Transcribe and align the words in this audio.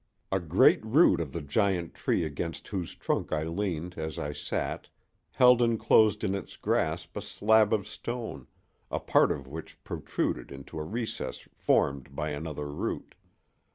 A 0.31 0.39
great 0.39 0.83
root 0.83 1.21
of 1.21 1.31
the 1.31 1.43
giant 1.43 1.93
tree 1.93 2.23
against 2.25 2.67
whose 2.69 2.95
trunk 2.95 3.31
I 3.31 3.43
leaned 3.43 3.99
as 3.99 4.17
I 4.17 4.33
sat 4.33 4.89
held 5.33 5.61
inclosed 5.61 6.23
in 6.23 6.33
its 6.33 6.57
grasp 6.57 7.15
a 7.15 7.21
slab 7.21 7.71
of 7.71 7.87
stone, 7.87 8.47
a 8.89 8.99
part 8.99 9.31
of 9.31 9.45
which 9.45 9.83
protruded 9.83 10.51
into 10.51 10.79
a 10.79 10.83
recess 10.83 11.47
formed 11.55 12.15
by 12.15 12.31
another 12.31 12.65
root. 12.67 13.13